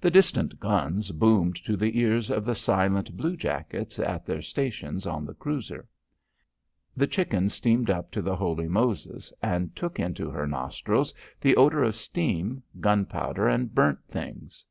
The 0.00 0.12
distant 0.12 0.60
guns 0.60 1.10
boomed 1.10 1.56
to 1.64 1.76
the 1.76 1.98
ears 1.98 2.30
of 2.30 2.44
the 2.44 2.54
silent 2.54 3.16
blue 3.16 3.36
jackets 3.36 3.98
at 3.98 4.24
their 4.24 4.40
stations 4.40 5.06
on 5.08 5.24
the 5.26 5.34
cruiser. 5.34 5.88
The 6.96 7.08
Chicken 7.08 7.48
steamed 7.48 7.90
up 7.90 8.12
to 8.12 8.22
the 8.22 8.36
Holy 8.36 8.68
Moses 8.68 9.32
and 9.42 9.74
took 9.74 9.98
into 9.98 10.30
her 10.30 10.46
nostrils 10.46 11.12
the 11.40 11.56
odour 11.56 11.82
of 11.82 11.96
steam, 11.96 12.62
gunpowder 12.78 13.48
and 13.48 13.74
burnt 13.74 14.04
things. 14.06 14.64